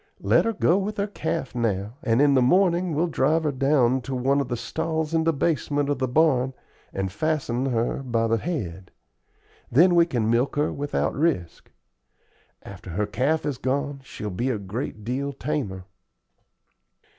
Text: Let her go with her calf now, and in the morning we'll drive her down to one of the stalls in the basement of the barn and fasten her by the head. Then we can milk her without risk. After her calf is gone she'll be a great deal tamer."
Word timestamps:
Let 0.23 0.45
her 0.45 0.53
go 0.53 0.79
with 0.79 0.97
her 0.97 1.05
calf 1.05 1.53
now, 1.53 1.95
and 2.01 2.23
in 2.23 2.33
the 2.33 2.41
morning 2.41 2.95
we'll 2.95 3.05
drive 3.05 3.43
her 3.43 3.51
down 3.51 4.01
to 4.01 4.15
one 4.15 4.41
of 4.41 4.47
the 4.47 4.57
stalls 4.57 5.13
in 5.13 5.25
the 5.25 5.31
basement 5.31 5.89
of 5.89 5.99
the 5.99 6.07
barn 6.07 6.55
and 6.91 7.11
fasten 7.11 7.67
her 7.67 8.01
by 8.01 8.25
the 8.25 8.39
head. 8.39 8.89
Then 9.71 9.93
we 9.93 10.07
can 10.07 10.27
milk 10.27 10.55
her 10.55 10.73
without 10.73 11.13
risk. 11.13 11.69
After 12.63 12.89
her 12.89 13.05
calf 13.05 13.45
is 13.45 13.59
gone 13.59 14.01
she'll 14.03 14.31
be 14.31 14.49
a 14.49 14.57
great 14.57 15.03
deal 15.03 15.33
tamer." 15.33 15.85